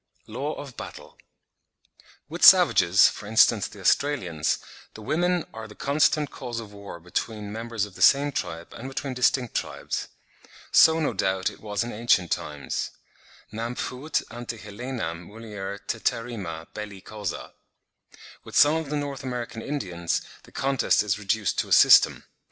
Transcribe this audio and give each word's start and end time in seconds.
LAW 0.25 0.53
OF 0.53 0.75
BATTLE. 0.75 1.15
With 2.27 2.43
savages, 2.43 3.07
for 3.07 3.27
instance, 3.27 3.67
the 3.67 3.79
Australians, 3.81 4.57
the 4.95 5.01
women 5.03 5.45
are 5.53 5.67
the 5.67 5.75
constant 5.75 6.31
cause 6.31 6.59
of 6.59 6.73
war 6.73 6.99
both 6.99 7.13
between 7.13 7.51
members 7.53 7.85
of 7.85 7.93
the 7.93 8.01
same 8.01 8.31
tribe 8.31 8.73
and 8.73 8.87
between 8.87 9.13
distinct 9.13 9.53
tribes. 9.53 10.07
So 10.71 10.99
no 10.99 11.13
doubt 11.13 11.51
it 11.51 11.59
was 11.59 11.83
in 11.83 11.91
ancient 11.91 12.31
times; 12.31 12.89
"nam 13.51 13.75
fuit 13.75 14.23
ante 14.31 14.57
Helenam 14.57 15.27
mulier 15.27 15.77
teterrima 15.87 16.65
belli 16.73 17.01
causa." 17.01 17.53
With 18.43 18.55
some 18.57 18.77
of 18.77 18.89
the 18.89 18.95
North 18.97 19.21
American 19.21 19.61
Indians, 19.61 20.23
the 20.41 20.51
contest 20.51 21.03
is 21.03 21.19
reduced 21.19 21.59
to 21.59 21.69
a 21.69 21.71
system. 21.71 22.23